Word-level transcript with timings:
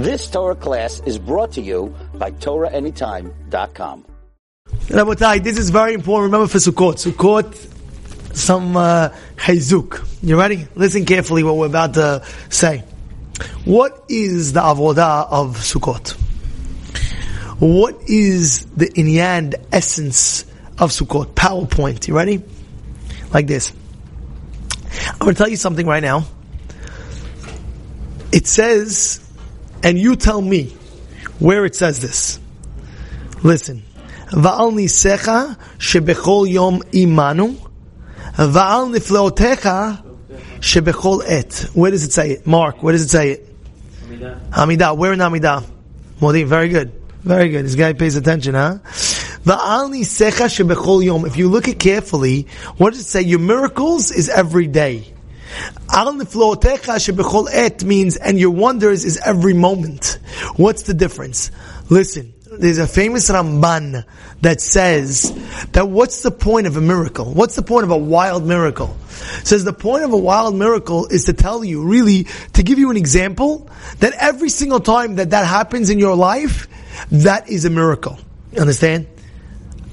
This 0.00 0.30
Torah 0.30 0.54
class 0.54 1.02
is 1.04 1.18
brought 1.18 1.52
to 1.52 1.60
you 1.60 1.94
by 2.14 2.30
TorahAnytime.com. 2.30 4.06
Rabotai, 4.66 5.44
this 5.44 5.58
is 5.58 5.68
very 5.68 5.92
important. 5.92 6.32
Remember 6.32 6.48
for 6.48 6.56
Sukkot. 6.56 6.94
Sukkot, 6.96 8.34
some 8.34 8.78
uh. 8.78 9.10
You 10.22 10.38
ready? 10.38 10.66
Listen 10.74 11.04
carefully 11.04 11.42
what 11.42 11.56
we're 11.56 11.66
about 11.66 11.94
to 11.94 12.24
say. 12.48 12.82
What 13.66 14.06
is 14.08 14.54
the 14.54 14.60
avodah 14.60 15.26
of 15.30 15.58
Sukkot? 15.58 16.12
What 17.60 18.00
is 18.08 18.64
the 18.74 18.86
inyan, 18.86 19.50
the 19.50 19.60
essence 19.70 20.44
of 20.78 20.92
Sukkot? 20.92 21.34
PowerPoint. 21.34 22.08
You 22.08 22.16
ready? 22.16 22.42
Like 23.34 23.46
this. 23.46 23.70
I'm 25.10 25.18
going 25.18 25.34
to 25.34 25.38
tell 25.38 25.48
you 25.48 25.56
something 25.56 25.86
right 25.86 26.02
now. 26.02 26.24
It 28.32 28.46
says, 28.46 29.29
and 29.83 29.99
you 29.99 30.15
tell 30.15 30.41
me 30.41 30.75
where 31.39 31.65
it 31.65 31.75
says 31.75 31.99
this. 31.99 32.39
Listen. 33.43 33.83
ועל 34.31 34.71
ניסיך 34.71 35.31
שבכל 35.79 36.45
יום 36.47 36.79
עמנו, 36.93 37.53
ועל 38.37 38.85
נפלאותיך 38.93 39.69
שבכל 40.61 41.19
עת. 41.25 41.65
Where 41.73 41.91
does 41.91 42.03
it 42.03 42.11
say 42.11 42.31
it? 42.31 42.47
Mark, 42.47 42.81
where 42.81 42.93
does 42.93 43.03
it 43.03 43.09
say 43.09 43.31
it? 43.31 43.55
Amidah. 44.51 44.97
Where 44.97 45.13
in 45.13 45.19
Amidah? 45.19 45.63
Modim, 46.21 46.47
very 46.47 46.69
good. 46.69 46.91
Very 47.23 47.49
good. 47.49 47.65
This 47.65 47.75
guy 47.75 47.93
pays 47.93 48.15
attention, 48.15 48.55
huh? 48.55 48.77
Va'al 49.43 49.89
nisecha 49.91 50.47
shebechol 50.47 51.03
yom. 51.03 51.25
If 51.25 51.37
you 51.37 51.49
look 51.49 51.67
at 51.67 51.79
carefully, 51.79 52.47
what 52.77 52.91
does 52.91 53.01
it 53.01 53.05
say? 53.05 53.21
Your 53.21 53.39
miracles 53.39 54.11
is 54.11 54.29
every 54.29 54.67
day. 54.67 55.13
Al 55.92 56.20
et 57.52 57.84
means, 57.84 58.16
and 58.16 58.38
your 58.38 58.50
wonders 58.50 59.04
is 59.04 59.18
every 59.24 59.54
moment. 59.54 60.18
What's 60.56 60.82
the 60.82 60.94
difference? 60.94 61.50
Listen, 61.88 62.32
there's 62.50 62.78
a 62.78 62.86
famous 62.86 63.30
Ramban 63.30 64.04
that 64.40 64.60
says 64.60 65.32
that 65.72 65.88
what's 65.88 66.22
the 66.22 66.30
point 66.30 66.66
of 66.66 66.76
a 66.76 66.80
miracle? 66.80 67.32
What's 67.32 67.56
the 67.56 67.62
point 67.62 67.84
of 67.84 67.90
a 67.90 67.96
wild 67.96 68.44
miracle? 68.46 68.96
Says 69.44 69.64
the 69.64 69.72
point 69.72 70.04
of 70.04 70.12
a 70.12 70.18
wild 70.18 70.54
miracle 70.54 71.06
is 71.06 71.24
to 71.24 71.32
tell 71.32 71.62
you, 71.62 71.84
really, 71.84 72.24
to 72.54 72.62
give 72.62 72.78
you 72.78 72.90
an 72.90 72.96
example, 72.96 73.68
that 73.98 74.14
every 74.18 74.48
single 74.48 74.80
time 74.80 75.16
that 75.16 75.30
that 75.30 75.46
happens 75.46 75.90
in 75.90 75.98
your 75.98 76.16
life, 76.16 76.68
that 77.10 77.48
is 77.48 77.64
a 77.64 77.70
miracle. 77.70 78.18
Understand? 78.58 79.06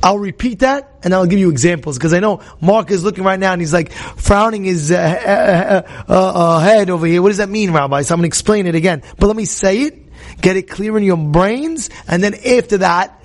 I'll 0.08 0.20
repeat 0.20 0.60
that 0.60 1.00
and 1.04 1.14
I'll 1.14 1.26
give 1.26 1.38
you 1.38 1.50
examples 1.50 1.98
because 1.98 2.14
I 2.14 2.22
know 2.22 2.42
Mark 2.62 2.92
is 2.92 3.04
looking 3.04 3.26
right 3.26 3.38
now 3.38 3.52
and 3.52 3.62
he's 3.62 3.74
like 3.74 3.92
frowning 3.92 4.64
his 4.64 4.90
uh, 4.90 4.96
uh, 4.96 5.92
uh, 6.10 6.14
uh, 6.14 6.60
head 6.60 6.90
over 6.90 7.06
here. 7.06 7.22
What 7.22 7.28
does 7.28 7.40
that 7.40 7.50
mean, 7.50 7.74
Rabbi? 7.74 8.04
So 8.04 8.14
I'm 8.14 8.20
going 8.20 8.24
to 8.24 8.28
explain 8.28 8.68
it 8.68 8.76
again. 8.76 9.04
But 9.20 9.28
let 9.28 9.36
me 9.36 9.44
say 9.44 9.82
it, 9.82 10.40
get 10.40 10.56
it 10.56 10.70
clear 10.70 10.98
in 10.98 11.04
your 11.04 11.18
brains, 11.18 11.90
and 12.08 12.24
then 12.24 12.36
after 12.36 12.78
that, 12.78 13.22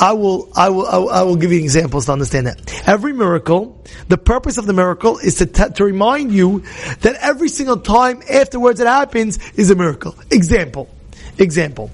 I 0.00 0.14
will, 0.14 0.50
I 0.56 0.70
will, 0.70 0.86
I 0.86 0.96
will, 0.96 1.10
I 1.10 1.22
will 1.24 1.36
give 1.36 1.52
you 1.52 1.58
examples 1.58 2.06
to 2.06 2.12
understand 2.12 2.46
that. 2.46 2.88
Every 2.88 3.12
miracle, 3.12 3.84
the 4.08 4.16
purpose 4.16 4.56
of 4.56 4.64
the 4.64 4.72
miracle 4.72 5.18
is 5.18 5.34
to, 5.34 5.44
t- 5.44 5.68
to 5.68 5.84
remind 5.84 6.32
you 6.32 6.60
that 7.02 7.16
every 7.20 7.50
single 7.50 7.76
time 7.76 8.22
afterwards 8.22 8.80
it 8.80 8.86
happens 8.86 9.38
is 9.52 9.70
a 9.70 9.74
miracle. 9.74 10.14
Example. 10.30 10.88
Example. 11.36 11.90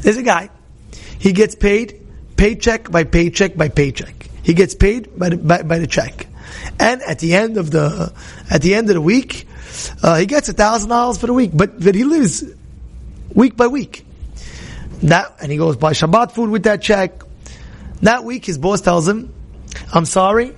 There's 0.00 0.16
a 0.16 0.22
guy. 0.22 0.48
He 1.18 1.34
gets 1.34 1.54
paid 1.54 2.07
paycheck 2.38 2.90
by 2.90 3.04
paycheck 3.04 3.56
by 3.56 3.68
paycheck. 3.68 4.30
He 4.42 4.54
gets 4.54 4.74
paid 4.74 5.18
by 5.18 5.28
the, 5.28 5.36
by, 5.36 5.62
by 5.62 5.78
the 5.78 5.86
check. 5.86 6.26
And 6.80 7.02
at 7.02 7.18
the 7.18 7.34
end 7.34 7.58
of 7.58 7.70
the, 7.70 8.12
at 8.50 8.62
the 8.62 8.74
end 8.74 8.88
of 8.88 8.94
the 8.94 9.00
week, 9.02 9.46
uh, 10.02 10.16
he 10.16 10.24
gets 10.24 10.48
a 10.48 10.54
thousand 10.54 10.88
dollars 10.88 11.18
for 11.18 11.26
the 11.26 11.34
week, 11.34 11.50
but, 11.52 11.78
but 11.78 11.94
he 11.94 12.04
lives 12.04 12.44
week 13.34 13.56
by 13.56 13.66
week. 13.66 14.06
That, 15.02 15.36
and 15.42 15.52
he 15.52 15.58
goes 15.58 15.76
buy 15.76 15.92
Shabbat 15.92 16.32
food 16.32 16.48
with 16.48 16.62
that 16.62 16.80
check. 16.80 17.22
That 18.02 18.24
week 18.24 18.46
his 18.46 18.56
boss 18.56 18.80
tells 18.80 19.06
him, 19.06 19.34
I'm 19.92 20.06
sorry, 20.06 20.56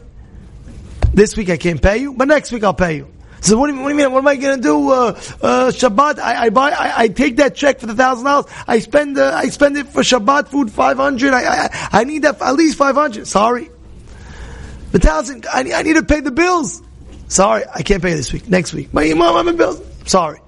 this 1.13 1.37
week 1.37 1.51
I 1.51 1.57
can't 1.57 1.83
pay 1.83 1.99
you, 1.99 2.13
but 2.13 2.29
next 2.29 2.53
week 2.53 2.63
I'll 2.63 2.75
pay 2.75 2.97
you. 2.97 3.09
So 3.41 3.57
what 3.57 3.69
do 3.69 3.75
you, 3.75 3.81
what 3.81 3.89
do 3.89 3.95
you 3.95 4.03
mean? 4.03 4.13
What 4.13 4.19
am 4.19 4.29
I 4.29 4.37
going 4.37 4.57
to 4.57 4.63
do? 4.63 4.91
Uh, 4.91 5.09
uh, 5.43 5.71
Shabbat. 5.71 6.19
I, 6.19 6.45
I 6.45 6.51
buy. 6.51 6.71
I, 6.71 7.03
I, 7.03 7.09
take 7.09 7.37
that 7.37 7.55
check 7.55 7.81
for 7.81 7.87
the 7.87 7.95
thousand 7.95 8.27
dollars. 8.27 8.47
I 8.67 8.81
spend. 8.81 9.17
Uh, 9.17 9.33
I 9.35 9.49
spend 9.49 9.77
it 9.79 9.89
for 9.89 10.03
Shabbat 10.03 10.49
food 10.49 10.71
five 10.71 10.99
hundred. 10.99 11.33
I, 11.33 11.65
I 11.65 11.89
I 11.93 12.05
need 12.05 12.23
that 12.23 12.41
at 12.43 12.55
least 12.55 12.77
five 12.77 12.97
hundred. 12.97 13.27
Sorry, 13.27 13.71
the 14.93 14.99
thousand. 14.99 15.47
I, 15.47 15.61
I 15.73 15.83
need 15.83 15.95
to 15.95 16.03
pay 16.03 16.21
the 16.21 16.31
bills. 16.31 16.83
Sorry, 17.29 17.65
I 17.75 17.83
can't 17.83 18.03
pay 18.03 18.13
this 18.15 18.33
week. 18.33 18.49
Next 18.49 18.75
week. 18.75 18.93
My 18.93 19.13
mom, 19.15 19.37
I'm 19.37 19.49
in 19.49 19.57
bills. 19.57 19.81
Sorry. 20.05 20.41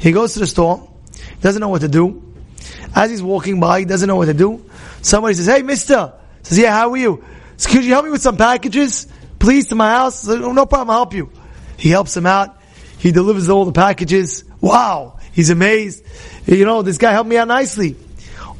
He 0.00 0.12
goes 0.12 0.34
to 0.34 0.40
the 0.40 0.46
store. 0.46 0.90
Doesn't 1.40 1.60
know 1.60 1.68
what 1.68 1.80
to 1.80 1.88
do. 1.88 2.22
As 2.94 3.10
he's 3.10 3.22
walking 3.22 3.58
by, 3.58 3.80
he 3.80 3.84
doesn't 3.84 4.06
know 4.06 4.16
what 4.16 4.26
to 4.26 4.34
do. 4.34 4.64
Somebody 5.00 5.34
says, 5.34 5.46
"Hey, 5.46 5.62
Mister." 5.62 6.12
Says, 6.42 6.58
"Yeah, 6.58 6.72
how 6.72 6.90
are 6.90 6.96
you?" 6.96 7.24
"Could 7.64 7.84
you 7.84 7.92
help 7.92 8.04
me 8.04 8.10
with 8.10 8.20
some 8.22 8.36
packages, 8.36 9.06
please, 9.38 9.68
to 9.68 9.74
my 9.76 9.90
house?" 9.90 10.26
"No 10.26 10.66
problem. 10.66 10.90
I'll 10.90 10.96
help 10.96 11.14
you." 11.14 11.30
He 11.82 11.88
helps 11.88 12.16
him 12.16 12.26
out. 12.26 12.60
He 12.98 13.10
delivers 13.10 13.48
all 13.48 13.64
the 13.64 13.72
packages. 13.72 14.44
Wow. 14.60 15.18
He's 15.32 15.50
amazed. 15.50 16.04
You 16.46 16.64
know, 16.64 16.82
this 16.82 16.96
guy 16.96 17.10
helped 17.10 17.28
me 17.28 17.36
out 17.36 17.48
nicely. 17.48 17.96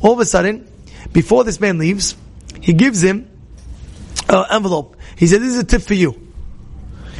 All 0.00 0.14
of 0.14 0.18
a 0.18 0.24
sudden, 0.24 0.66
before 1.12 1.44
this 1.44 1.60
man 1.60 1.78
leaves, 1.78 2.16
he 2.60 2.72
gives 2.72 3.00
him 3.00 3.30
an 4.28 4.44
envelope. 4.50 4.96
He 5.16 5.28
said, 5.28 5.40
this 5.40 5.50
is 5.50 5.58
a 5.58 5.64
tip 5.64 5.82
for 5.82 5.94
you. 5.94 6.32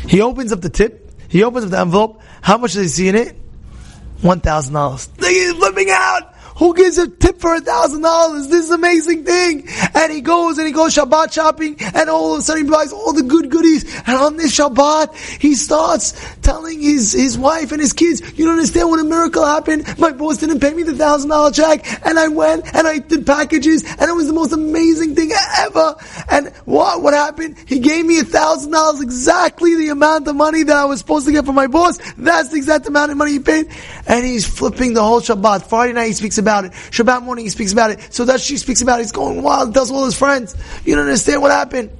He 0.09 0.23
opens 0.23 0.53
up 0.53 0.61
the 0.61 0.71
tip. 0.71 1.13
He 1.29 1.45
opens 1.45 1.67
up 1.67 1.71
the 1.71 1.79
envelope. 1.79 2.21
How 2.41 2.59
much 2.59 2.73
does 2.73 2.83
he 2.83 2.89
see 2.89 3.09
in 3.09 3.15
it? 3.15 3.37
$1,000. 4.23 5.25
He's 5.25 5.53
flipping 5.53 5.91
out. 5.91 6.32
Who 6.63 6.77
gives 6.77 6.97
a 6.97 7.09
tip 7.09 7.41
for 7.41 7.57
a 7.57 7.61
thousand 7.61 8.03
dollars? 8.03 8.47
This 8.47 8.67
is 8.67 8.71
amazing 8.71 9.25
thing. 9.25 9.67
And 9.95 10.13
he 10.13 10.21
goes 10.21 10.59
and 10.59 10.67
he 10.69 10.73
goes 10.73 10.95
Shabbat 10.95 11.33
shopping 11.33 11.75
and 11.81 12.09
all 12.09 12.35
of 12.35 12.39
a 12.39 12.43
sudden 12.43 12.67
he 12.67 12.71
buys 12.71 12.93
all 12.93 13.13
the 13.13 13.25
good 13.25 13.51
goodies. 13.51 13.83
And 14.07 14.17
on 14.17 14.37
this 14.37 14.57
Shabbat, 14.57 15.13
he 15.41 15.57
starts 15.57 16.15
telling 16.43 16.81
his, 16.81 17.15
his 17.15 17.37
wife 17.37 17.73
and 17.73 17.81
his 17.81 17.93
kids, 17.93 18.21
you 18.39 18.45
don't 18.45 18.59
understand 18.59 18.91
what 18.91 19.01
a 19.01 19.03
miracle 19.03 19.45
happened. 19.45 19.93
My 19.99 20.13
boss 20.13 20.37
didn't 20.37 20.61
pay 20.61 20.73
me 20.73 20.85
the 20.85 20.95
thousand 20.95 21.31
dollar 21.31 21.51
check 21.51 21.85
and 22.07 22.17
I 22.17 22.29
went 22.29 22.73
and 22.73 22.87
I 22.87 22.99
did 22.99 23.27
packages 23.27 23.83
and 23.83 24.09
it 24.09 24.15
was 24.15 24.29
the 24.29 24.33
most 24.33 24.53
amazing 24.53 25.17
thing 25.17 25.33
ever. 25.59 25.97
And 26.31 26.55
what, 26.65 27.03
what 27.03 27.13
happened? 27.13 27.57
He 27.67 27.81
gave 27.81 28.07
me 28.07 28.21
a 28.21 28.25
thousand 28.25 28.71
dollars 28.71 29.01
exactly 29.01 29.75
the 29.75 29.89
amount 29.89 30.29
of 30.29 30.37
money 30.37 30.63
that 30.63 30.77
I 30.77 30.85
was 30.85 31.01
supposed 31.01 31.27
to 31.27 31.33
get 31.33 31.45
from 31.45 31.57
my 31.57 31.67
boss. 31.67 31.99
That's 32.17 32.51
the 32.51 32.57
exact 32.57 32.87
amount 32.87 33.11
of 33.11 33.17
money 33.17 33.33
he 33.33 33.41
paid. 33.41 33.67
And 34.07 34.25
he's 34.25 34.47
flipping 34.47 34.95
the 34.95 35.03
whole 35.03 35.21
Shabbat. 35.21 35.67
Friday 35.67 35.95
night 35.95 36.07
he 36.07 36.13
speaks 36.13 36.39
about 36.39 36.52
it. 36.61 36.73
Shabbat 36.73 37.23
morning 37.23 37.45
he 37.45 37.51
speaks 37.51 37.73
about 37.73 37.91
it. 37.91 38.13
So 38.13 38.25
that 38.27 38.41
she 38.41 38.57
speaks 38.57 38.83
about 38.83 39.01
it. 39.01 39.05
He's 39.05 39.13
going 39.13 39.43
wild, 39.43 39.75
tells 39.75 39.91
all 39.91 40.05
his 40.05 40.17
friends. 40.17 40.55
You 40.85 40.95
don't 40.95 41.05
understand 41.05 41.43
what 41.43 41.51
happened. 41.51 41.91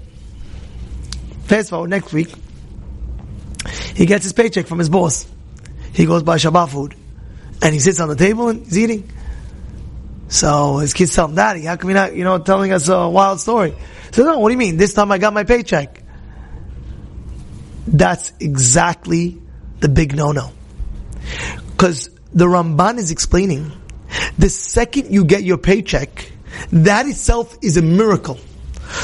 Fast 1.45 1.71
forward 1.71 1.91
next 1.91 2.13
week. 2.13 2.33
He 3.95 4.07
gets 4.07 4.25
his 4.25 4.33
paycheck 4.33 4.67
from 4.67 4.79
his 4.79 4.89
boss. 4.89 5.27
He 5.93 6.07
goes 6.07 6.23
buy 6.23 6.37
Shabbat 6.37 6.69
food. 6.71 6.95
And 7.63 7.73
he 7.73 7.81
sits 7.81 8.01
on 8.01 8.09
the 8.09 8.17
table 8.17 8.49
and 8.49 8.65
he's 8.65 8.79
eating. 8.79 9.11
So 10.29 10.79
his 10.79 10.95
kids 10.95 11.15
tell 11.15 11.29
him, 11.29 11.35
Daddy, 11.35 11.63
how 11.63 11.77
come 11.77 11.91
you're 11.91 11.99
not, 11.99 12.17
you 12.17 12.25
know, 12.25 12.39
telling 12.39 12.73
us 12.73 12.89
a 12.89 13.09
wild 13.09 13.41
story? 13.41 13.75
So 14.13 14.25
no, 14.25 14.39
what 14.39 14.49
do 14.49 14.53
you 14.53 14.59
mean? 14.59 14.79
This 14.79 14.95
time 14.95 15.13
I 15.13 15.19
got 15.19 15.35
my 15.35 15.45
paycheck. 15.45 16.03
That's 17.87 18.33
exactly 18.41 19.41
the 19.81 19.89
big 19.89 20.17
no-no. 20.17 20.51
Because 21.71 22.09
the 22.33 22.47
Ramban 22.47 22.99
is 22.99 23.11
explaining 23.11 23.73
the 24.39 24.49
second 24.49 25.13
you 25.13 25.25
get 25.25 25.43
your 25.43 25.59
paycheck, 25.59 26.33
that 26.73 27.07
itself 27.07 27.57
is 27.63 27.77
a 27.77 27.83
miracle. 27.83 28.39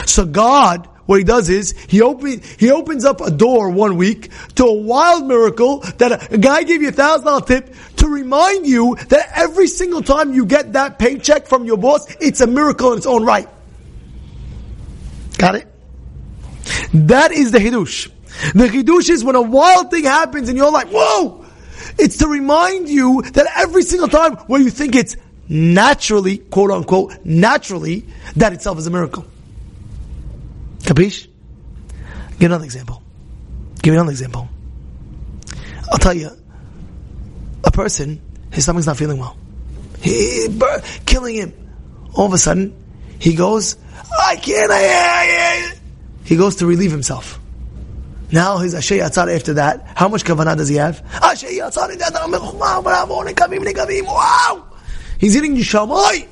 So 0.06 0.24
God, 0.26 0.86
what 1.06 1.18
he 1.18 1.24
does 1.24 1.48
is, 1.48 1.72
he 1.88 2.02
open, 2.02 2.42
he 2.58 2.70
opens 2.70 3.04
up 3.04 3.20
a 3.20 3.30
door 3.30 3.70
one 3.70 3.96
week 3.96 4.30
to 4.56 4.64
a 4.64 4.72
wild 4.72 5.26
miracle 5.26 5.78
that 5.96 6.12
a, 6.12 6.34
a 6.34 6.38
guy 6.38 6.62
gave 6.64 6.82
you 6.82 6.88
a 6.88 6.92
thousand 6.92 7.26
dollar 7.26 7.40
tip 7.40 7.74
to 7.96 8.08
remind 8.08 8.66
you 8.66 8.96
that 9.08 9.30
every 9.34 9.66
single 9.66 10.02
time 10.02 10.34
you 10.34 10.44
get 10.44 10.74
that 10.74 10.98
paycheck 10.98 11.46
from 11.46 11.64
your 11.64 11.78
boss, 11.78 12.06
it's 12.20 12.40
a 12.40 12.46
miracle 12.46 12.92
in 12.92 12.98
its 12.98 13.06
own 13.06 13.24
right. 13.24 13.48
Got 15.38 15.54
it? 15.54 15.66
That 16.92 17.32
is 17.32 17.52
the 17.52 17.58
Hidush. 17.58 18.10
The 18.52 18.66
Hidush 18.66 19.08
is 19.08 19.24
when 19.24 19.34
a 19.34 19.42
wild 19.42 19.90
thing 19.90 20.04
happens 20.04 20.48
and 20.48 20.58
you're 20.58 20.70
like, 20.70 20.88
whoa! 20.88 21.37
It's 21.98 22.18
to 22.18 22.28
remind 22.28 22.88
you 22.88 23.22
that 23.22 23.46
every 23.56 23.82
single 23.82 24.08
time 24.08 24.36
where 24.46 24.60
you 24.60 24.70
think 24.70 24.94
it's 24.94 25.16
naturally, 25.48 26.38
quote 26.38 26.70
unquote, 26.70 27.24
naturally, 27.24 28.04
that 28.36 28.52
itself 28.52 28.78
is 28.78 28.86
a 28.86 28.90
miracle. 28.90 29.24
Capish? 30.84 31.28
Give 32.38 32.50
another 32.50 32.64
example. 32.64 33.02
Give 33.82 33.92
me 33.92 33.98
another 33.98 34.10
example. 34.12 34.48
I'll 35.90 35.98
tell 35.98 36.14
you, 36.14 36.30
a 37.64 37.70
person, 37.70 38.20
his 38.52 38.64
stomach's 38.64 38.86
not 38.86 38.96
feeling 38.96 39.18
well. 39.18 39.36
He, 40.00 40.48
killing 41.06 41.34
him. 41.34 41.52
All 42.14 42.26
of 42.26 42.32
a 42.32 42.38
sudden, 42.38 42.74
he 43.18 43.34
goes, 43.34 43.76
I 44.20 44.36
can't, 44.36 44.70
I, 44.70 44.76
I, 44.76 45.72
I. 45.72 45.74
He 46.24 46.36
goes 46.36 46.56
to 46.56 46.66
relieve 46.66 46.90
himself. 46.90 47.40
Now 48.30 48.58
his 48.58 48.74
Asher 48.74 48.96
Yatzar 48.96 49.34
after 49.34 49.54
that, 49.54 49.86
how 49.94 50.08
much 50.08 50.24
kavanah 50.24 50.56
does 50.56 50.68
he 50.68 50.76
have? 50.76 51.02
Asher 51.22 51.46
Yatzar 51.46 51.88
Wow! 54.04 54.64
He's 55.18 55.36
eating 55.36 55.56
Shamay. 55.56 56.28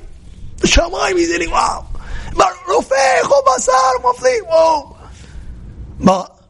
Shamay 0.57 1.17
he's 1.17 1.31
eating, 1.31 1.49
wow. 1.49 1.87
Whoa. 4.47 4.97
But 5.99 6.43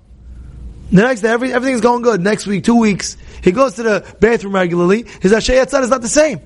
the 0.91 1.01
next 1.01 1.21
day, 1.21 1.29
every, 1.29 1.53
everything's 1.53 1.81
going 1.81 2.01
good. 2.01 2.21
Next 2.21 2.45
week, 2.45 2.63
two 2.63 2.77
weeks, 2.77 3.15
he 3.41 3.51
goes 3.51 3.75
to 3.75 3.83
the 3.83 4.15
bathroom 4.19 4.53
regularly. 4.55 5.05
His 5.21 5.31
Asher 5.31 5.53
Yatzar 5.53 5.81
is 5.83 5.89
not 5.89 6.01
the 6.01 6.09
same. 6.09 6.41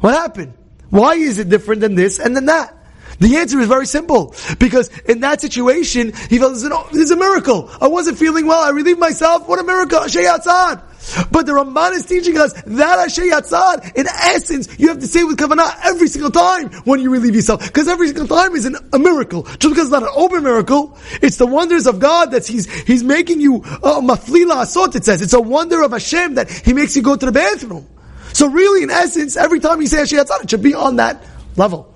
What 0.00 0.14
happened? 0.14 0.54
Why 0.88 1.14
is 1.14 1.38
it 1.38 1.48
different 1.48 1.82
than 1.82 1.94
this 1.94 2.18
and 2.18 2.34
than 2.34 2.46
that? 2.46 2.76
The 3.20 3.36
answer 3.36 3.60
is 3.60 3.68
very 3.68 3.86
simple. 3.86 4.34
Because 4.58 4.88
in 5.02 5.20
that 5.20 5.40
situation, 5.40 6.12
he 6.28 6.38
felt 6.38 6.54
this 6.54 7.02
is 7.02 7.10
a 7.10 7.16
miracle. 7.16 7.70
I 7.80 7.88
wasn't 7.88 8.18
feeling 8.18 8.46
well. 8.46 8.60
I 8.60 8.70
relieved 8.70 8.98
myself. 8.98 9.46
What 9.46 9.58
a 9.58 9.62
miracle. 9.62 10.00
Asher 10.00 10.20
Yatzar. 10.20 10.82
But 11.30 11.46
the 11.46 11.52
Ramban 11.52 11.92
is 11.92 12.06
teaching 12.06 12.36
us 12.38 12.52
that 12.52 12.98
Asher 12.98 13.22
Yatzar, 13.22 13.94
in 13.94 14.06
essence, 14.06 14.68
you 14.78 14.88
have 14.88 15.00
to 15.00 15.06
say 15.06 15.24
with 15.24 15.38
Kavanah 15.38 15.80
every 15.84 16.08
single 16.08 16.30
time 16.30 16.70
when 16.84 17.00
you 17.00 17.10
relieve 17.10 17.34
yourself. 17.34 17.62
Because 17.64 17.88
every 17.88 18.08
single 18.08 18.26
time 18.26 18.54
is 18.54 18.64
an, 18.64 18.76
a 18.92 18.98
miracle. 18.98 19.42
Just 19.42 19.68
because 19.68 19.84
it's 19.84 19.90
not 19.90 20.02
an 20.02 20.10
open 20.14 20.42
miracle, 20.42 20.96
it's 21.20 21.36
the 21.36 21.46
wonders 21.46 21.86
of 21.86 21.98
God 21.98 22.30
that 22.30 22.46
He's, 22.46 22.70
He's 22.84 23.04
making 23.04 23.40
you, 23.40 23.56
uh, 23.56 24.00
mafli 24.00 24.46
la'asot, 24.46 24.96
it 24.96 25.04
says. 25.04 25.20
It's 25.20 25.34
a 25.34 25.40
wonder 25.40 25.82
of 25.82 25.92
Hashem 25.92 26.34
that 26.34 26.50
He 26.50 26.72
makes 26.72 26.96
you 26.96 27.02
go 27.02 27.16
to 27.16 27.26
the 27.26 27.32
bathroom. 27.32 27.86
So 28.32 28.48
really, 28.48 28.82
in 28.82 28.90
essence, 28.90 29.36
every 29.36 29.60
time 29.60 29.80
you 29.80 29.88
say 29.88 30.02
Asher 30.02 30.16
Yatzar, 30.16 30.44
it 30.44 30.50
should 30.50 30.62
be 30.62 30.74
on 30.74 30.96
that 30.96 31.22
level. 31.56 31.89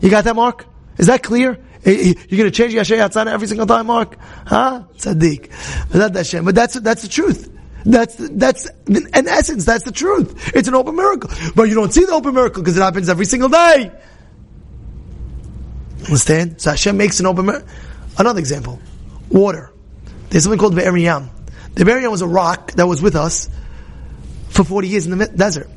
You 0.00 0.10
got 0.10 0.24
that, 0.24 0.36
Mark? 0.36 0.66
Is 0.98 1.06
that 1.06 1.22
clear? 1.22 1.58
Eh, 1.84 1.90
eh, 1.90 2.14
you're 2.28 2.38
going 2.38 2.50
to 2.50 2.50
change 2.50 2.72
Yasher 2.72 2.96
Yatzana 2.96 3.28
every 3.28 3.46
single 3.46 3.66
time, 3.66 3.86
Mark? 3.86 4.16
Huh? 4.46 4.84
Tzaddik. 4.96 5.50
But 6.44 6.54
that's, 6.54 6.74
that's 6.80 7.02
the 7.02 7.08
truth. 7.08 7.50
That's, 7.84 8.16
that's, 8.16 8.68
in 8.86 9.28
essence, 9.28 9.64
that's 9.64 9.84
the 9.84 9.92
truth. 9.92 10.54
It's 10.54 10.68
an 10.68 10.74
open 10.74 10.96
miracle. 10.96 11.30
But 11.54 11.64
you 11.64 11.74
don't 11.74 11.92
see 11.92 12.04
the 12.04 12.12
open 12.12 12.34
miracle 12.34 12.62
because 12.62 12.76
it 12.76 12.80
happens 12.80 13.08
every 13.08 13.26
single 13.26 13.50
day. 13.50 13.92
Understand? 16.04 16.60
So 16.60 16.70
Hashem 16.70 16.96
makes 16.96 17.20
an 17.20 17.26
open 17.26 17.46
miracle. 17.46 17.68
Another 18.18 18.38
example. 18.38 18.80
Water. 19.28 19.70
There's 20.30 20.44
something 20.44 20.58
called 20.58 20.74
Be'er 20.74 20.96
Yam. 20.96 21.30
The 21.74 21.84
Be'er 21.84 21.98
Yam 21.98 22.10
was 22.10 22.22
a 22.22 22.26
rock 22.26 22.72
that 22.72 22.86
was 22.86 23.02
with 23.02 23.16
us 23.16 23.50
for 24.48 24.64
40 24.64 24.88
years 24.88 25.06
in 25.06 25.18
the 25.18 25.26
desert. 25.26 25.68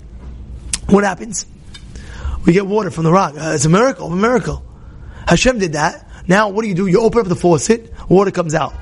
What 0.88 1.04
happens? 1.04 1.46
We 2.48 2.54
get 2.54 2.66
water 2.66 2.90
from 2.90 3.04
the 3.04 3.12
rock. 3.12 3.36
Uh, 3.36 3.52
it's 3.56 3.66
a 3.66 3.70
miracle, 3.70 4.12
a 4.12 4.16
miracle. 4.16 4.64
Hashem 5.28 5.60
did 5.60 5.74
that. 5.74 6.10
Now, 6.30 6.48
what 6.48 6.62
do 6.62 6.70
you 6.70 6.76
do? 6.76 6.88
You 6.88 7.02
open 7.02 7.20
up 7.20 7.28
the 7.28 7.36
faucet, 7.36 7.94
water 8.10 8.32
comes 8.32 8.56
out. 8.56 8.74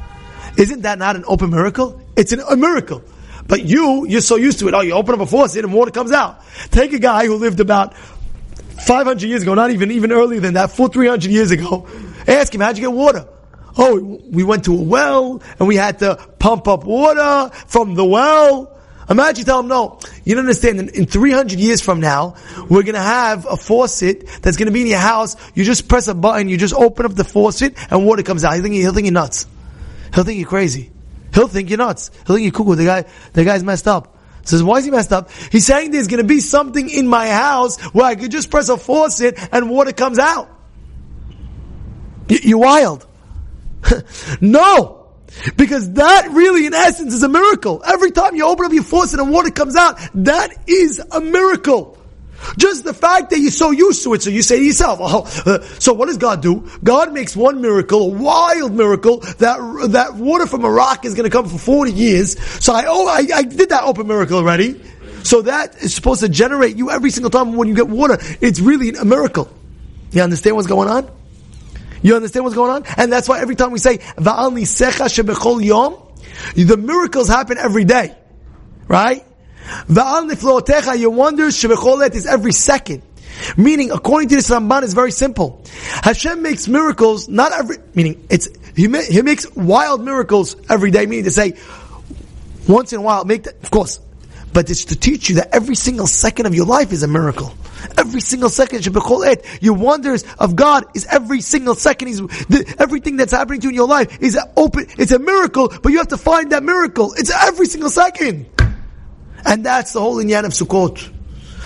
Isn't 0.56 0.84
that 0.84 1.00
not 1.00 1.16
an 1.16 1.26
open 1.28 1.50
miracle? 1.50 2.00
It's 2.16 2.32
an, 2.32 2.42
a 2.48 2.56
miracle. 2.56 3.02
But 3.48 3.66
you, 3.66 4.06
you're 4.08 4.22
so 4.22 4.36
used 4.36 4.60
to 4.60 4.68
it. 4.68 4.76
Oh, 4.76 4.82
you 4.82 4.94
open 4.94 5.16
up 5.16 5.22
a 5.22 5.26
faucet 5.26 5.66
and 5.66 5.74
water 5.74 5.90
comes 5.90 6.12
out. 6.12 6.44
Take 6.70 6.94
a 6.94 7.00
guy 7.00 7.26
who 7.26 7.38
lived 7.38 7.60
about 7.60 7.98
500 7.98 9.24
years 9.24 9.42
ago, 9.42 9.56
not 9.56 9.72
even, 9.72 9.90
even 9.90 10.12
earlier 10.12 10.40
than 10.40 10.54
that, 10.54 10.70
full 10.70 10.88
300 10.88 11.32
years 11.32 11.50
ago. 11.50 11.88
Ask 12.28 12.54
him, 12.54 12.62
how'd 12.62 12.78
you 12.78 12.84
get 12.84 12.92
water? 12.92 13.28
Oh, 13.80 14.22
we 14.30 14.44
went 14.44 14.66
to 14.66 14.78
a 14.78 14.82
well 14.82 15.42
and 15.58 15.68
we 15.68 15.76
had 15.76 15.98
to 16.00 16.18
pump 16.38 16.68
up 16.68 16.84
water 16.84 17.50
from 17.66 17.96
the 17.96 18.06
well. 18.06 18.75
Imagine 19.10 19.40
you 19.40 19.46
tell 19.46 19.58
them, 19.58 19.68
no, 19.68 20.00
you 20.24 20.34
don't 20.34 20.46
understand. 20.46 20.80
In, 20.80 20.90
in 20.90 21.06
300 21.06 21.60
years 21.60 21.82
from 21.82 22.00
now, 22.00 22.36
we're 22.70 22.84
going 22.84 22.96
to 22.96 23.00
have 23.00 23.46
a 23.46 23.56
faucet 23.56 24.28
that's 24.42 24.58
going 24.58 24.68
to 24.68 24.72
be 24.72 24.82
in 24.82 24.88
your 24.88 25.00
house. 25.00 25.36
You 25.54 25.64
just 25.64 25.88
press 25.88 26.08
a 26.08 26.16
button, 26.16 26.50
you 26.50 26.58
just 26.58 26.74
open 26.74 27.06
up 27.06 27.14
the 27.14 27.24
faucet, 27.24 27.76
and 27.92 28.06
water 28.06 28.24
comes 28.24 28.44
out. 28.44 28.54
He'll 28.54 28.64
think, 28.64 28.76
he'll 28.76 28.94
think 28.94 29.06
you're 29.06 29.14
nuts. 29.14 29.46
He'll 30.14 30.24
think 30.24 30.40
you're 30.40 30.50
crazy. 30.50 30.92
He'll 31.34 31.48
think 31.48 31.70
you're 31.70 31.78
nuts. 31.78 32.10
He'll 32.26 32.36
think 32.36 32.44
you're 32.44 32.52
cuckoo. 32.52 32.76
The 32.76 32.86
guy, 32.86 33.06
the 33.34 33.44
guy's 33.44 33.64
messed 33.64 33.88
up. 33.88 34.18
Says, 34.44 34.64
why 34.64 34.78
is 34.78 34.86
he 34.86 34.92
messed 34.92 35.12
up? 35.12 35.32
He's 35.52 35.66
saying 35.66 35.92
there's 35.92 36.08
going 36.08 36.22
to 36.22 36.28
be 36.28 36.40
something 36.40 36.90
in 36.90 37.08
my 37.08 37.28
house 37.28 37.80
where 37.94 38.06
I 38.06 38.16
could 38.16 38.32
just 38.32 38.52
press 38.52 38.70
a 38.70 38.78
faucet 38.78 39.38
and 39.52 39.70
water 39.70 39.92
comes 39.92 40.20
out. 40.20 40.50
You're 42.28 42.60
wild. 42.60 43.06
no! 44.42 45.05
Because 45.58 45.94
that 45.94 46.30
really, 46.32 46.66
in 46.66 46.74
essence, 46.74 47.14
is 47.14 47.24
a 47.24 47.30
miracle. 47.30 47.84
Every 47.86 48.12
time 48.12 48.36
you 48.36 48.46
open 48.46 48.66
up 48.66 48.74
your 48.74 48.84
faucet 48.84 49.20
and 49.20 49.32
water 49.32 49.52
comes 49.52 49.76
out, 49.76 50.00
that 50.16 50.50
is 50.68 51.02
a 51.12 51.22
miracle. 51.22 51.98
Just 52.58 52.84
the 52.84 52.94
fact 52.94 53.32
that 53.32 53.40
you're 53.40 53.52
so 53.52 53.72
used 53.72 54.04
to 54.04 54.14
it, 54.14 54.22
so 54.22 54.30
you 54.30 54.42
say 54.42 54.58
to 54.58 54.64
yourself, 54.64 55.00
oh, 55.02 55.24
uh, 55.46 55.62
so 55.80 55.94
what 55.94 56.08
does 56.08 56.18
God 56.18 56.42
do? 56.42 56.70
God 56.84 57.14
makes 57.14 57.36
one 57.36 57.62
miracle, 57.62 58.02
a 58.02 58.08
wild 58.08 58.74
miracle, 58.74 59.20
that, 59.40 59.88
that 59.92 60.14
water 60.16 60.46
from 60.46 60.64
a 60.64 60.70
rock 60.70 61.06
is 61.06 61.16
going 61.16 61.30
to 61.30 61.36
come 61.36 61.48
for 61.48 61.58
40 61.58 61.92
years. 61.92 62.40
So 62.64 62.74
I, 62.74 62.86
oh, 62.88 63.08
I, 63.08 63.28
I 63.34 63.44
did 63.44 63.70
that 63.70 63.84
open 63.84 64.08
miracle 64.08 64.38
already. 64.38 64.82
So 65.24 65.42
that 65.44 65.82
is 65.82 65.96
supposed 65.96 66.22
to 66.22 66.30
generate 66.30 66.78
you 66.78 66.92
every 66.92 67.10
single 67.10 67.32
time 67.32 67.54
when 67.54 67.68
you 67.68 67.74
get 67.74 67.88
water. 67.88 68.18
It's 68.42 68.60
really 68.60 68.90
a 68.90 69.06
miracle. 69.06 69.50
You 70.12 70.22
understand 70.22 70.56
what's 70.56 70.68
going 70.68 70.88
on? 70.88 71.10
You 72.06 72.16
understand 72.16 72.46
what's 72.46 72.56
going 72.56 72.70
on? 72.70 72.84
And 72.98 73.12
that's 73.12 73.28
why 73.28 73.40
every 73.40 73.56
time 73.56 73.72
we 73.72 73.80
say, 73.80 73.98
shebechol 73.98 75.64
yom, 75.66 75.98
the 76.54 76.78
miracles 76.78 77.28
happen 77.28 77.58
every 77.58 77.84
day. 77.84 78.16
Right? 78.88 79.26
Va'al 79.88 80.30
niflootecha, 80.30 81.00
your 81.00 81.10
wonders 81.10 81.60
shebechol 81.60 82.08
is 82.14 82.28
every 82.28 82.52
second. 82.52 83.02
Meaning, 83.58 83.90
according 83.90 84.30
to 84.30 84.36
this 84.36 84.52
Ramban, 84.52 84.84
it's 84.84 84.94
very 84.94 85.10
simple. 85.10 85.64
Hashem 86.04 86.44
makes 86.44 86.68
miracles, 86.68 87.28
not 87.28 87.52
every, 87.54 87.78
meaning, 87.96 88.28
it's, 88.30 88.50
he, 88.76 88.84
he 88.84 89.24
makes 89.24 89.52
wild 89.56 90.06
miracles 90.06 90.56
every 90.70 90.92
day, 90.92 91.08
meaning 91.08 91.26
to 91.26 91.32
say, 91.32 91.56
once 92.68 92.94
in 92.94 93.00
a 93.00 93.02
while, 93.02 93.26
make 93.26 93.46
that, 93.46 93.56
of 93.64 93.72
course, 93.72 94.00
but 94.54 94.70
it's 94.70 94.86
to 94.86 94.96
teach 94.96 95.30
you 95.30 95.38
that 95.38 95.56
every 95.56 95.74
single 95.74 96.06
second 96.06 96.46
of 96.46 96.54
your 96.54 96.68
life 96.68 96.92
is 96.92 97.02
a 97.02 97.08
miracle. 97.08 97.52
Every 97.98 98.22
single 98.22 98.50
second, 98.50 98.86
it. 98.86 99.46
your 99.62 99.74
wonders 99.74 100.24
of 100.40 100.56
God 100.56 100.86
is 100.94 101.06
every 101.06 101.42
single 101.42 101.76
second. 101.76 102.08
He's, 102.08 102.20
the, 102.20 102.76
everything 102.80 103.18
that's 103.18 103.32
happening 103.32 103.62
to 103.62 103.66
you 103.66 103.70
in 103.70 103.76
your 103.76 103.88
life 103.88 104.22
is 104.22 104.38
open. 104.56 104.88
It's 104.98 105.12
a 105.12 105.20
miracle, 105.20 105.72
but 105.82 105.92
you 105.92 105.98
have 105.98 106.10
to 106.10 106.18
find 106.18 106.52
that 106.52 106.64
miracle. 106.64 107.14
It's 107.18 107.32
every 107.32 107.66
single 107.68 107.90
second, 107.90 108.48
and 109.46 109.66
that's 109.66 109.94
the 109.94 110.02
whole 110.02 110.18
inyan 110.18 110.46
of 110.46 110.52
Sukkot. 110.52 111.12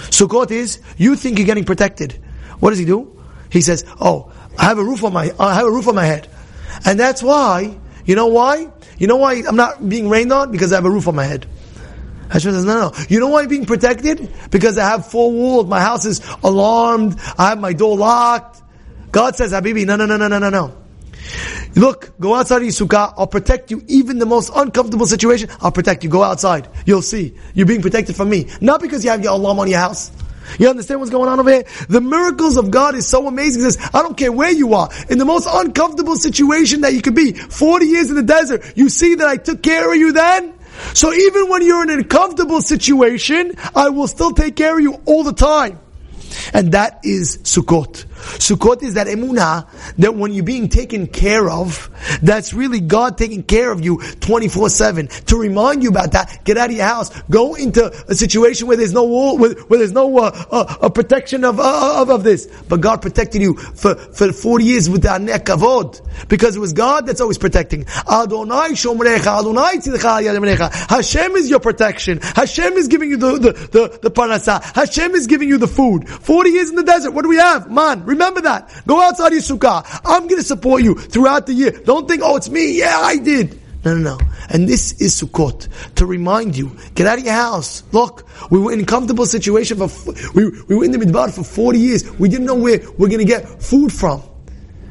Sukkot 0.10 0.52
is 0.52 0.82
you 0.98 1.16
think 1.16 1.38
you're 1.38 1.46
getting 1.46 1.66
protected. 1.66 2.20
What 2.60 2.72
does 2.72 2.80
he 2.80 2.86
do? 2.86 3.22
He 3.50 3.62
says, 3.62 3.86
"Oh, 4.00 4.32
I 4.58 4.66
have 4.66 4.78
a 4.78 4.84
roof 4.84 5.04
on 5.04 5.14
my 5.14 5.32
I 5.40 5.56
have 5.56 5.66
a 5.66 5.72
roof 5.72 5.88
on 5.88 5.96
my 5.96 6.06
head," 6.06 6.28
and 6.86 7.00
that's 7.00 7.24
why. 7.24 7.78
You 8.06 8.16
know 8.16 8.28
why? 8.28 8.72
You 8.98 9.06
know 9.06 9.18
why 9.18 9.44
I'm 9.48 9.56
not 9.56 9.88
being 9.88 10.10
rained 10.10 10.34
on 10.34 10.52
because 10.52 10.72
I 10.74 10.78
have 10.78 10.86
a 10.86 10.90
roof 10.90 11.08
on 11.08 11.16
my 11.16 11.26
head. 11.26 11.46
Hashem 12.30 12.54
says, 12.54 12.66
no, 12.66 12.90
no. 12.90 13.06
You 13.10 13.20
know 13.20 13.28
why 13.30 13.44
I'm 13.44 13.48
being 13.48 13.66
protected? 13.66 14.32
Because 14.52 14.78
I 14.78 14.88
have 14.88 15.08
four 15.08 15.32
walls. 15.32 15.68
My 15.68 15.80
house 15.82 16.06
is 16.06 16.22
alarmed. 16.44 17.20
I 17.38 17.50
have 17.50 17.60
my 17.60 17.74
door 17.74 17.98
locked. 17.98 18.62
God 19.12 19.36
says, 19.36 19.52
Habibi, 19.52 19.86
no, 19.86 19.96
no, 19.96 20.06
no, 20.06 20.18
no, 20.18 20.28
no, 20.28 20.40
no, 20.40 20.50
no. 20.50 20.76
Look, 21.76 22.20
go 22.20 22.36
outside 22.36 22.58
of 22.58 22.64
your 22.64 22.72
sukkah. 22.72 23.14
I'll 23.18 23.28
protect 23.28 23.72
you. 23.72 23.84
Even 23.88 24.20
the 24.20 24.26
most 24.26 24.52
uncomfortable 24.56 25.06
situation, 25.06 25.50
I'll 25.62 25.72
protect 25.72 26.04
you. 26.04 26.10
Go 26.10 26.24
outside. 26.24 26.68
You'll 26.86 27.02
see. 27.02 27.36
You're 27.54 27.66
being 27.68 27.82
protected 27.82 28.16
from 28.16 28.30
me. 28.30 28.48
Not 28.62 28.82
because 28.82 29.04
you 29.04 29.12
have 29.12 29.24
your 29.24 29.34
alarm 29.34 29.60
on 29.60 29.68
your 29.68 29.80
house. 29.80 30.12
You 30.58 30.68
understand 30.68 31.00
what's 31.00 31.12
going 31.12 31.30
on 31.30 31.40
over 31.40 31.52
here? 31.52 31.64
The 31.90 32.02
miracles 32.02 32.58
of 32.58 32.72
God 32.72 32.96
is 32.96 33.06
so 33.06 33.28
amazing. 33.28 33.62
Says, 33.62 33.78
I 33.94 34.02
don't 34.02 34.18
care 34.18 34.32
where 34.32 34.52
you 34.52 34.74
are. 34.74 34.90
In 35.10 35.20
the 35.20 35.26
most 35.26 35.48
uncomfortable 35.52 36.16
situation 36.16 36.82
that 36.82 36.94
you 36.94 37.02
could 37.02 37.16
be, 37.16 37.34
40 37.34 37.86
years 37.86 38.10
in 38.10 38.16
the 38.16 38.24
desert, 38.24 38.74
you 38.76 38.90
see 38.90 39.16
that 39.16 39.28
I 39.28 39.38
took 39.38 39.62
care 39.62 39.92
of 39.92 39.98
you 39.98 40.12
then? 40.12 40.56
So 40.94 41.14
even 41.14 41.50
when 41.50 41.66
you're 41.66 41.84
in 41.84 41.90
an 41.90 42.00
uncomfortable 42.00 42.62
situation, 42.62 43.54
I 43.76 43.90
will 43.90 44.08
still 44.08 44.32
take 44.32 44.56
care 44.56 44.78
of 44.78 44.82
you 44.82 45.02
all 45.06 45.24
the 45.24 45.34
time. 45.34 45.80
And 46.54 46.72
that 46.74 47.02
is 47.04 47.38
Sukkot. 47.40 48.06
Sukkot 48.20 48.84
is 48.84 48.96
that 48.96 49.08
emunah 49.08 49.68
that 49.98 50.16
when 50.16 50.34
you're 50.34 50.44
being 50.44 50.70
taken 50.70 51.08
care 51.08 51.50
of, 51.50 51.90
that's 52.22 52.54
really 52.54 52.80
God 52.80 53.18
taking 53.18 53.44
care 53.44 53.72
of 53.72 53.84
you 53.84 53.98
24-7. 53.98 55.26
To 55.26 55.38
remind 55.38 55.84
you 55.84 55.90
about 55.90 56.12
that, 56.14 56.44
get 56.44 56.58
out 56.58 56.70
of 56.70 56.76
your 56.76 56.86
house, 56.86 57.10
go 57.30 57.56
into 57.56 57.92
a 58.08 58.16
situation 58.16 58.68
where 58.68 58.78
there's 58.78 58.94
no 58.94 59.04
wall, 59.04 59.38
where, 59.38 59.54
where 59.54 59.80
there's 59.80 59.92
no 59.92 60.18
uh, 60.18 60.46
uh, 60.52 60.90
protection 60.90 61.44
of, 61.44 61.60
uh, 61.60 62.02
of, 62.02 62.10
of 62.10 62.24
this. 62.24 62.48
But 62.68 62.82
God 62.82 63.02
protected 63.02 63.42
you 63.42 63.56
for, 63.56 63.96
for 63.96 64.32
40 64.32 64.64
years 64.64 64.90
with 64.90 65.04
the 65.04 65.10
ananei 65.10 65.40
kavod. 65.40 66.00
Because 66.28 66.56
it 66.56 66.60
was 66.60 66.74
God 66.74 67.06
that's 67.06 67.22
always 67.22 67.38
protecting. 67.38 67.86
Adonai 68.10 68.72
shomrecha, 68.72 69.40
Adonai 69.40 69.80
Hashem 70.90 71.36
is 71.36 71.50
your 71.50 71.60
protection. 71.60 72.20
Hashem 72.22 72.74
is 72.74 72.88
giving 72.88 73.10
you 73.10 73.18
the, 73.18 73.32
the, 73.38 73.54
the, 73.54 74.00
the 74.04 74.12
parnasah. 74.12 74.62
Hashem 74.76 75.14
is 75.14 75.28
giving 75.28 75.48
you 75.48 75.58
the 75.58 75.68
food. 75.68 76.10
40 76.10 76.50
years 76.50 76.70
in 76.70 76.76
the 76.76 76.84
desert, 76.84 77.12
what 77.12 77.24
do 77.24 77.30
we 77.30 77.38
have? 77.38 77.70
Man, 77.72 78.04
Remember 78.10 78.42
that. 78.42 78.84
Go 78.88 79.00
outside 79.04 79.34
your 79.34 79.42
sukkah. 79.42 79.86
I'm 80.04 80.24
going 80.24 80.42
to 80.42 80.44
support 80.44 80.82
you 80.82 80.96
throughout 80.96 81.46
the 81.46 81.54
year. 81.54 81.70
Don't 81.70 82.08
think, 82.08 82.24
oh, 82.26 82.38
it's 82.38 82.50
me. 82.50 82.80
Yeah, 82.80 82.98
I 82.98 83.18
did. 83.18 83.62
No, 83.86 83.96
no, 83.96 84.18
no. 84.18 84.26
And 84.50 84.68
this 84.68 85.00
is 85.00 85.22
Sukkot 85.22 85.94
to 85.96 86.06
remind 86.06 86.58
you: 86.58 86.76
get 86.96 87.08
out 87.08 87.20
of 87.20 87.24
your 87.24 87.34
house. 87.34 87.84
Look, 87.94 88.28
we 88.52 88.60
were 88.60 88.74
in 88.74 88.82
a 88.82 88.86
comfortable 88.86 89.26
situation 89.26 89.78
for 89.78 90.12
we 90.34 90.50
we 90.68 90.76
were 90.76 90.84
in 90.84 90.92
the 90.92 90.98
midbar 90.98 91.34
for 91.34 91.44
forty 91.46 91.80
years. 91.80 92.04
We 92.20 92.28
didn't 92.28 92.46
know 92.46 92.56
where 92.56 92.80
we're 92.98 93.08
going 93.08 93.20
to 93.20 93.26
get 93.26 93.64
food 93.64 93.94
from. 93.94 94.22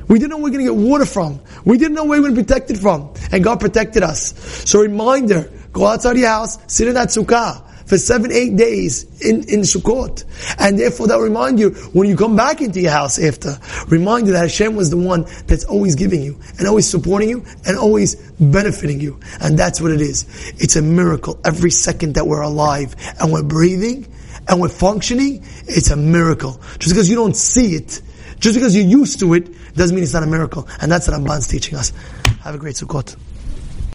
We 0.06 0.18
didn't 0.18 0.30
know 0.30 0.38
where 0.38 0.44
we 0.44 0.50
are 0.50 0.62
going 0.62 0.66
to 0.66 0.72
get 0.72 0.90
water 0.90 1.04
from. 1.04 1.40
We 1.66 1.76
didn't 1.76 1.94
know 1.94 2.06
where 2.06 2.22
we 2.22 2.30
were 2.30 2.37
protected 2.37 2.78
from. 2.78 3.12
And 3.30 3.44
God 3.44 3.60
protected 3.60 4.02
us. 4.02 4.32
So 4.64 4.80
reminder, 4.80 5.52
go 5.75 5.84
outside 5.84 6.16
your 6.16 6.28
house, 6.28 6.56
sit 6.66 6.88
in 6.88 6.94
that 6.94 7.08
sukkah 7.08 7.67
for 7.88 7.97
seven, 7.97 8.30
eight 8.30 8.57
days 8.57 9.04
in, 9.23 9.37
in 9.49 9.61
Sukkot. 9.61 10.25
And 10.59 10.78
therefore 10.78 11.07
that 11.09 11.18
remind 11.18 11.59
you, 11.59 11.71
when 11.92 12.09
you 12.09 12.16
come 12.16 12.37
back 12.37 12.61
into 12.61 12.80
your 12.80 12.90
house 12.90 13.18
after, 13.18 13.59
remind 13.88 14.26
you 14.26 14.35
that 14.35 14.40
Hashem 14.40 14.76
was 14.76 14.90
the 14.90 14.99
one 14.99 15.25
that's 15.47 15.64
always 15.64 15.95
giving 15.95 16.23
you, 16.23 16.38
and 16.59 16.68
always 16.68 16.88
supporting 16.88 17.30
you, 17.30 17.45
and 17.66 17.78
always 17.78 18.14
benefiting 18.33 19.00
you. 19.00 19.18
And 19.40 19.59
that's 19.59 19.80
what 19.80 19.90
it 19.90 20.02
is. 20.02 20.26
It's 20.59 20.76
a 20.76 20.83
miracle 20.83 21.40
every 21.45 21.71
second 21.71 22.14
that 22.14 22.26
we're 22.26 22.42
alive, 22.42 22.95
and 23.21 23.33
we're 23.33 23.42
breathing, 23.42 24.07
and 24.49 24.61
we're 24.61 24.68
functioning, 24.68 25.45
it's 25.66 25.90
a 25.90 25.97
miracle. 25.97 26.61
Just 26.78 26.95
because 26.95 27.09
you 27.09 27.16
don't 27.16 27.37
see 27.37 27.75
it, 27.75 28.02
just 28.38 28.54
because 28.54 28.76
you're 28.76 28.87
used 28.87 29.21
to 29.21 29.35
it, 29.35 29.49
doesn't 29.75 29.95
mean 29.95 30.04
it's 30.04 30.14
not 30.14 30.23
a 30.23 30.26
miracle. 30.26 30.68
And 30.80 30.92
that's 30.92 31.09
what 31.09 31.18
Ramban's 31.18 31.49
teaching 31.49 31.78
us. 31.78 31.92
Have 32.42 32.54
a 32.54 32.59
great 32.59 32.75
Sukkot. 32.75 33.16